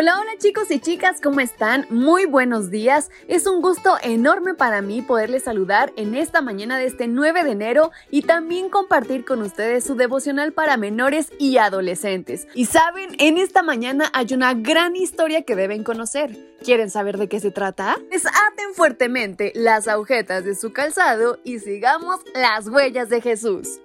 Hola, 0.00 0.20
hola 0.20 0.30
chicos 0.38 0.70
y 0.70 0.78
chicas, 0.78 1.20
¿cómo 1.20 1.40
están? 1.40 1.84
Muy 1.90 2.24
buenos 2.24 2.70
días. 2.70 3.10
Es 3.26 3.48
un 3.48 3.60
gusto 3.60 3.96
enorme 4.00 4.54
para 4.54 4.80
mí 4.80 5.02
poderles 5.02 5.42
saludar 5.42 5.92
en 5.96 6.14
esta 6.14 6.40
mañana 6.40 6.78
de 6.78 6.86
este 6.86 7.08
9 7.08 7.42
de 7.42 7.50
enero 7.50 7.90
y 8.08 8.22
también 8.22 8.68
compartir 8.68 9.24
con 9.24 9.42
ustedes 9.42 9.82
su 9.82 9.96
devocional 9.96 10.52
para 10.52 10.76
menores 10.76 11.32
y 11.40 11.56
adolescentes. 11.56 12.46
Y 12.54 12.66
saben, 12.66 13.16
en 13.18 13.38
esta 13.38 13.64
mañana 13.64 14.08
hay 14.12 14.28
una 14.34 14.54
gran 14.54 14.94
historia 14.94 15.42
que 15.42 15.56
deben 15.56 15.82
conocer. 15.82 16.30
¿Quieren 16.62 16.90
saber 16.90 17.18
de 17.18 17.28
qué 17.28 17.40
se 17.40 17.50
trata? 17.50 17.96
Desaten 18.08 18.74
fuertemente 18.74 19.50
las 19.56 19.88
agujetas 19.88 20.44
de 20.44 20.54
su 20.54 20.72
calzado 20.72 21.40
y 21.42 21.58
sigamos 21.58 22.20
las 22.36 22.68
huellas 22.68 23.08
de 23.08 23.20
Jesús. 23.20 23.80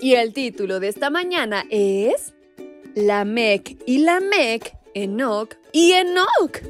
Y 0.00 0.14
el 0.14 0.32
título 0.32 0.80
de 0.80 0.88
esta 0.88 1.10
mañana 1.10 1.64
es... 1.68 2.32
La 2.94 3.24
Mec 3.26 3.76
y 3.86 3.98
la 3.98 4.18
Mec 4.18 4.78
Enoch 4.94 5.57
y 5.72 5.92
Enoch. 5.92 6.62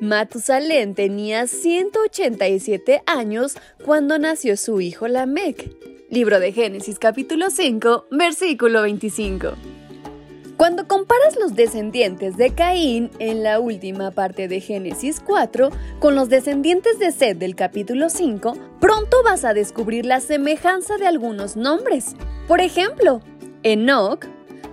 Matusalén 0.00 0.94
tenía 0.94 1.46
187 1.46 3.02
años 3.06 3.56
cuando 3.84 4.18
nació 4.18 4.56
su 4.56 4.80
hijo 4.80 5.08
Lamec. 5.08 5.70
Libro 6.10 6.40
de 6.40 6.52
Génesis 6.52 6.98
capítulo 6.98 7.50
5, 7.50 8.06
versículo 8.10 8.82
25. 8.82 9.54
Cuando 10.56 10.86
comparas 10.86 11.36
los 11.36 11.56
descendientes 11.56 12.36
de 12.36 12.54
Caín 12.54 13.10
en 13.18 13.42
la 13.42 13.58
última 13.58 14.12
parte 14.12 14.46
de 14.46 14.60
Génesis 14.60 15.20
4 15.20 15.70
con 15.98 16.14
los 16.14 16.28
descendientes 16.28 17.00
de 17.00 17.10
Seth 17.10 17.38
del 17.38 17.56
capítulo 17.56 18.08
5, 18.08 18.56
pronto 18.80 19.22
vas 19.24 19.44
a 19.44 19.54
descubrir 19.54 20.06
la 20.06 20.20
semejanza 20.20 20.96
de 20.96 21.08
algunos 21.08 21.56
nombres. 21.56 22.14
Por 22.46 22.60
ejemplo, 22.60 23.20
Enoch, 23.64 24.26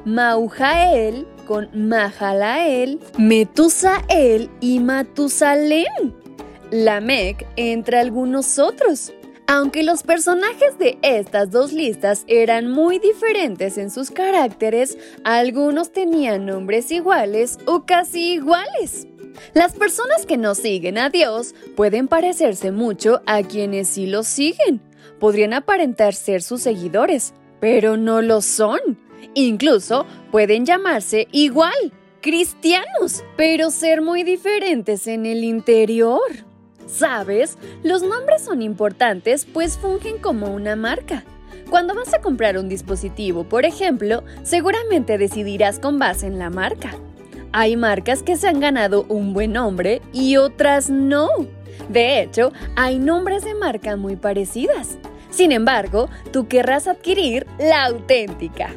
Maujael, 0.05 1.25
con 1.45 1.69
Mahalael, 1.73 2.99
Metusael 3.17 4.49
y 4.59 4.79
Matusalén. 4.79 6.15
Lamec 6.71 7.45
entre 7.57 7.99
algunos 7.99 8.57
otros. 8.59 9.11
Aunque 9.47 9.83
los 9.83 10.03
personajes 10.03 10.77
de 10.79 10.97
estas 11.01 11.51
dos 11.51 11.73
listas 11.73 12.23
eran 12.27 12.71
muy 12.71 12.99
diferentes 12.99 13.77
en 13.77 13.91
sus 13.91 14.09
caracteres, 14.09 14.97
algunos 15.25 15.91
tenían 15.91 16.45
nombres 16.45 16.89
iguales 16.91 17.57
o 17.65 17.85
casi 17.85 18.33
iguales. 18.35 19.07
Las 19.53 19.73
personas 19.73 20.25
que 20.25 20.37
no 20.37 20.55
siguen 20.55 20.97
a 20.97 21.09
Dios 21.09 21.53
pueden 21.75 22.07
parecerse 22.07 22.71
mucho 22.71 23.21
a 23.25 23.43
quienes 23.43 23.89
sí 23.89 24.05
lo 24.05 24.23
siguen. 24.23 24.81
Podrían 25.19 25.53
aparentar 25.53 26.13
ser 26.13 26.41
sus 26.41 26.61
seguidores, 26.61 27.33
pero 27.59 27.97
no 27.97 28.21
lo 28.21 28.41
son. 28.41 28.79
Incluso 29.33 30.05
pueden 30.31 30.65
llamarse 30.65 31.27
igual, 31.31 31.93
cristianos, 32.21 33.23
pero 33.37 33.71
ser 33.71 34.01
muy 34.01 34.23
diferentes 34.23 35.07
en 35.07 35.25
el 35.25 35.43
interior. 35.43 36.21
¿Sabes? 36.87 37.57
Los 37.83 38.03
nombres 38.03 38.43
son 38.43 38.61
importantes 38.61 39.45
pues 39.45 39.77
fungen 39.77 40.17
como 40.19 40.53
una 40.53 40.75
marca. 40.75 41.23
Cuando 41.69 41.95
vas 41.95 42.13
a 42.13 42.19
comprar 42.19 42.57
un 42.57 42.67
dispositivo, 42.67 43.45
por 43.45 43.65
ejemplo, 43.65 44.23
seguramente 44.43 45.17
decidirás 45.17 45.79
con 45.79 45.99
base 45.99 46.27
en 46.27 46.37
la 46.37 46.49
marca. 46.49 46.91
Hay 47.53 47.77
marcas 47.77 48.23
que 48.23 48.35
se 48.35 48.47
han 48.49 48.59
ganado 48.59 49.05
un 49.07 49.33
buen 49.33 49.53
nombre 49.53 50.01
y 50.11 50.35
otras 50.35 50.89
no. 50.89 51.29
De 51.87 52.21
hecho, 52.21 52.51
hay 52.75 52.99
nombres 52.99 53.45
de 53.45 53.55
marca 53.55 53.95
muy 53.95 54.17
parecidas. 54.17 54.97
Sin 55.29 55.53
embargo, 55.53 56.09
tú 56.33 56.47
querrás 56.47 56.87
adquirir 56.87 57.47
la 57.57 57.85
auténtica. 57.85 58.69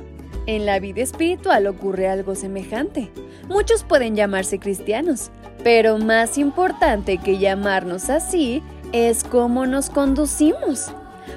En 0.46 0.66
la 0.66 0.78
vida 0.78 1.02
espiritual 1.02 1.66
ocurre 1.66 2.08
algo 2.08 2.34
semejante. 2.34 3.10
Muchos 3.48 3.82
pueden 3.82 4.14
llamarse 4.14 4.58
cristianos, 4.58 5.30
pero 5.62 5.98
más 5.98 6.36
importante 6.36 7.18
que 7.18 7.38
llamarnos 7.38 8.10
así 8.10 8.62
es 8.92 9.24
cómo 9.24 9.66
nos 9.66 9.88
conducimos. 9.88 10.92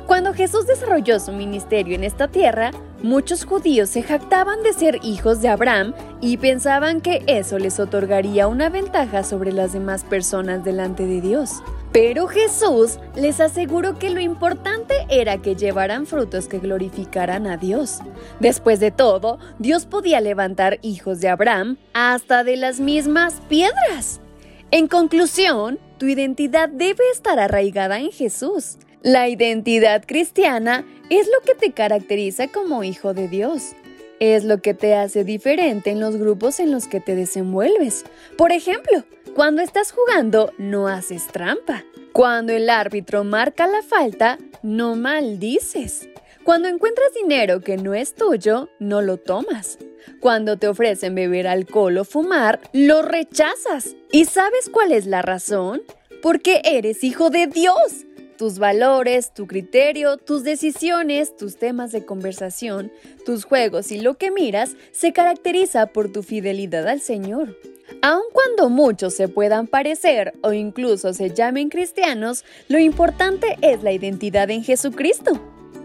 Cuando 0.05 0.33
Jesús 0.33 0.67
desarrolló 0.67 1.19
su 1.19 1.31
ministerio 1.31 1.95
en 1.95 2.03
esta 2.03 2.27
tierra, 2.27 2.71
muchos 3.01 3.45
judíos 3.45 3.89
se 3.89 4.03
jactaban 4.03 4.61
de 4.61 4.73
ser 4.73 4.99
hijos 5.03 5.41
de 5.41 5.49
Abraham 5.49 5.93
y 6.21 6.37
pensaban 6.37 7.01
que 7.01 7.23
eso 7.27 7.59
les 7.59 7.79
otorgaría 7.79 8.47
una 8.47 8.69
ventaja 8.69 9.23
sobre 9.23 9.51
las 9.53 9.73
demás 9.73 10.03
personas 10.03 10.63
delante 10.63 11.05
de 11.05 11.21
Dios. 11.21 11.61
Pero 11.99 12.27
Jesús 12.27 12.99
les 13.15 13.39
aseguró 13.39 13.97
que 13.97 14.11
lo 14.11 14.19
importante 14.19 14.93
era 15.09 15.41
que 15.41 15.55
llevaran 15.55 16.05
frutos 16.05 16.47
que 16.47 16.59
glorificaran 16.59 17.47
a 17.47 17.57
Dios. 17.57 18.01
Después 18.39 18.79
de 18.79 18.91
todo, 18.91 19.39
Dios 19.57 19.87
podía 19.87 20.21
levantar 20.21 20.77
hijos 20.83 21.21
de 21.21 21.29
Abraham 21.29 21.79
hasta 21.93 22.43
de 22.43 22.55
las 22.55 22.79
mismas 22.79 23.41
piedras. 23.49 24.21
En 24.69 24.87
conclusión, 24.87 25.79
tu 25.97 26.05
identidad 26.05 26.69
debe 26.69 27.03
estar 27.11 27.39
arraigada 27.39 27.97
en 27.97 28.11
Jesús. 28.11 28.77
La 29.01 29.27
identidad 29.27 30.03
cristiana 30.05 30.85
es 31.09 31.25
lo 31.25 31.43
que 31.47 31.55
te 31.55 31.71
caracteriza 31.71 32.47
como 32.47 32.83
hijo 32.83 33.15
de 33.15 33.27
Dios. 33.27 33.71
Es 34.19 34.43
lo 34.43 34.61
que 34.61 34.75
te 34.75 34.93
hace 34.93 35.23
diferente 35.23 35.89
en 35.89 35.99
los 35.99 36.17
grupos 36.17 36.59
en 36.59 36.71
los 36.71 36.87
que 36.87 36.99
te 36.99 37.15
desenvuelves. 37.15 38.05
Por 38.37 38.51
ejemplo, 38.51 39.03
cuando 39.37 39.61
estás 39.61 39.91
jugando, 39.91 40.51
no 40.57 40.87
haces 40.87 41.27
trampa. 41.27 41.85
Cuando 42.11 42.53
el 42.53 42.71
árbitro 42.71 43.23
marca 43.23 43.67
la 43.67 43.83
falta, 43.83 44.39
no 44.63 44.95
maldices. 44.95 46.09
Cuando 46.43 46.67
encuentras 46.67 47.13
dinero 47.13 47.61
que 47.61 47.77
no 47.77 47.93
es 47.93 48.15
tuyo, 48.15 48.69
no 48.79 49.03
lo 49.03 49.17
tomas. 49.17 49.77
Cuando 50.21 50.57
te 50.57 50.67
ofrecen 50.67 51.13
beber 51.13 51.47
alcohol 51.47 51.99
o 51.99 52.03
fumar, 52.03 52.59
lo 52.73 53.03
rechazas. 53.03 53.95
¿Y 54.11 54.25
sabes 54.25 54.71
cuál 54.71 54.91
es 54.91 55.05
la 55.05 55.21
razón? 55.21 55.83
Porque 56.23 56.61
eres 56.63 57.03
hijo 57.03 57.29
de 57.29 57.45
Dios. 57.45 58.07
Tus 58.37 58.59
valores, 58.59 59.33
tu 59.33 59.47
criterio, 59.47 60.17
tus 60.17 60.43
decisiones, 60.43 61.35
tus 61.35 61.57
temas 61.57 61.91
de 61.91 62.05
conversación, 62.05 62.91
tus 63.25 63.45
juegos 63.45 63.91
y 63.91 63.99
lo 63.99 64.17
que 64.19 64.29
miras 64.29 64.75
se 64.91 65.11
caracteriza 65.11 65.87
por 65.87 66.11
tu 66.11 66.21
fidelidad 66.21 66.87
al 66.87 67.01
Señor. 67.01 67.57
Aun 68.03 68.21
cuando 68.31 68.69
muchos 68.69 69.15
se 69.15 69.27
puedan 69.27 69.65
parecer 69.65 70.33
o 70.41 70.53
incluso 70.53 71.13
se 71.13 71.31
llamen 71.31 71.69
cristianos, 71.69 72.45
lo 72.67 72.77
importante 72.77 73.57
es 73.61 73.81
la 73.81 73.91
identidad 73.91 74.51
en 74.51 74.63
Jesucristo. 74.63 75.41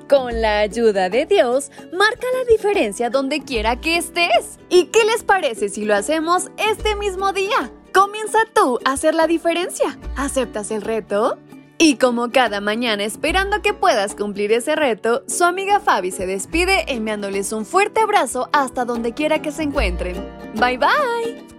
Con 0.09 0.43
la 0.43 0.59
ayuda 0.59 1.09
de 1.09 1.25
Dios, 1.25 1.71
marca 1.91 2.27
la 2.39 2.53
diferencia 2.53 3.09
donde 3.09 3.41
quiera 3.41 3.81
que 3.81 3.97
estés. 3.97 4.59
¿Y 4.69 4.87
qué 4.87 5.05
les 5.07 5.23
parece 5.23 5.71
si 5.71 5.87
lo 5.87 5.95
hacemos 5.95 6.51
este 6.59 6.97
mismo 6.97 7.33
día? 7.33 7.71
Comienza 7.95 8.41
tú 8.55 8.79
a 8.85 8.93
hacer 8.93 9.15
la 9.15 9.27
diferencia. 9.27 9.99
¿Aceptas 10.17 10.71
el 10.71 10.83
reto? 10.83 11.39
Y 11.85 11.97
como 11.97 12.31
cada 12.31 12.61
mañana 12.61 13.03
esperando 13.03 13.61
que 13.61 13.75
puedas 13.75 14.15
cumplir 14.15 14.53
ese 14.53 14.77
reto, 14.77 15.25
su 15.27 15.43
amiga 15.43 15.81
Fabi 15.81 16.13
se 16.13 16.29
despide 16.29 16.85
enviándoles 16.87 17.53
un 17.53 17.67
fuerte 17.67 18.01
abrazo 18.01 18.49
hasta 18.53 18.85
donde 18.85 19.15
quiera 19.15 19.43
que 19.43 19.51
se 19.51 19.65
encuentren. 19.65 20.15
Bye 20.55 20.79
bye. 20.79 21.52